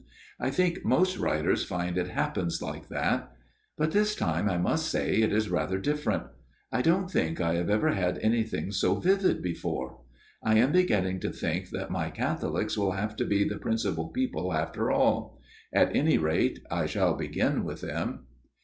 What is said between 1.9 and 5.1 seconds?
it happens like that. But this time I must